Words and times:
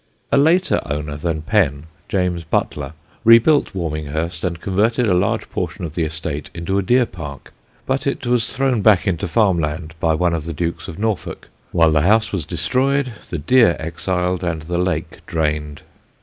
A 0.31 0.37
later 0.37 0.81
owner 0.87 1.15
than 1.15 1.43
Penn, 1.43 1.85
James 2.09 2.43
Butler, 2.43 2.93
rebuilt 3.23 3.75
Warminghurst 3.75 4.43
and 4.43 4.59
converted 4.59 5.07
a 5.07 5.13
large 5.13 5.47
portion 5.51 5.85
of 5.85 5.93
the 5.93 6.05
estate 6.05 6.49
into 6.55 6.79
a 6.79 6.81
deer 6.81 7.05
park; 7.05 7.53
but 7.85 8.07
it 8.07 8.25
was 8.25 8.51
thrown 8.55 8.81
back 8.81 9.05
into 9.07 9.27
farm 9.27 9.59
land 9.59 9.93
by 9.99 10.15
one 10.15 10.33
of 10.33 10.45
the 10.45 10.53
Dukes 10.55 10.87
of 10.87 10.97
Norfolk, 10.97 11.49
while 11.71 11.91
the 11.91 12.01
house 12.01 12.31
was 12.31 12.45
destroyed, 12.45 13.13
the 13.29 13.37
deer 13.37 13.75
exiled, 13.77 14.43
and 14.43 14.63
the 14.63 14.79
lake 14.79 15.19
drained. 15.27 15.83